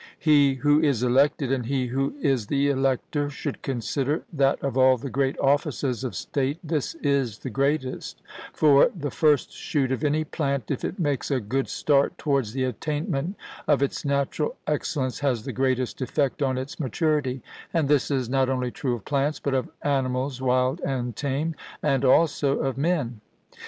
He 0.17 0.55
who 0.55 0.81
is 0.81 1.03
elected, 1.03 1.51
and 1.51 1.67
he 1.67 1.85
who 1.85 2.15
is 2.23 2.47
the 2.47 2.69
elector, 2.71 3.29
should 3.29 3.61
consider 3.61 4.23
that 4.33 4.59
of 4.63 4.75
all 4.75 4.97
the 4.97 5.11
great 5.11 5.37
offices 5.37 6.03
of 6.03 6.15
state 6.15 6.57
this 6.63 6.95
is 7.03 7.37
the 7.37 7.51
greatest; 7.51 8.19
for 8.51 8.89
the 8.95 9.11
first 9.11 9.51
shoot 9.51 9.91
of 9.91 10.03
any 10.03 10.23
plant, 10.23 10.71
if 10.71 10.83
it 10.83 10.97
makes 10.97 11.29
a 11.29 11.39
good 11.39 11.69
start 11.69 12.17
towards 12.17 12.53
the 12.53 12.63
attainment 12.63 13.35
of 13.67 13.83
its 13.83 14.03
natural 14.03 14.55
excellence, 14.65 15.19
has 15.19 15.43
the 15.43 15.53
greatest 15.53 16.01
effect 16.01 16.41
on 16.41 16.57
its 16.57 16.79
maturity; 16.79 17.43
and 17.71 17.87
this 17.87 18.09
is 18.09 18.27
not 18.27 18.49
only 18.49 18.71
true 18.71 18.95
of 18.95 19.05
plants, 19.05 19.39
but 19.39 19.53
of 19.53 19.69
animals 19.83 20.41
wild 20.41 20.79
and 20.81 21.15
tame, 21.15 21.53
and 21.83 22.03
also 22.03 22.57
of 22.57 22.75
men. 22.75 23.21